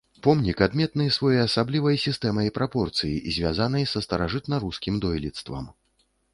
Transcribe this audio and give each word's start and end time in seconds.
Помнік 0.25 0.61
адметны 0.67 1.05
своеасаблівай 1.17 1.99
сістэмай 2.05 2.49
прапорцый, 2.57 3.13
звязанай 3.37 3.87
са 3.95 3.99
старажытна-рускім 4.09 4.95
дойлідствам. 5.07 5.73